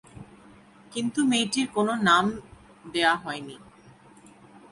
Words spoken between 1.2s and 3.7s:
মেয়েটির কোনো নাম দেয়া হয়নি।